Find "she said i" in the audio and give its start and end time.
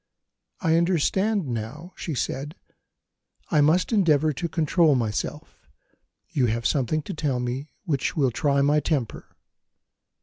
1.95-3.61